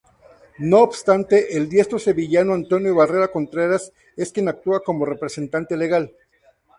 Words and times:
No 0.57 0.79
obstante, 0.79 1.55
el 1.57 1.69
diestro 1.69 1.99
sevillano 1.99 2.55
Antonio 2.55 2.95
Barrera 2.95 3.27
Contreras 3.31 3.93
es 4.17 4.31
quien 4.31 4.49
actúa 4.49 4.79
como 4.83 5.05
representante 5.05 5.77
legal. 5.77 6.11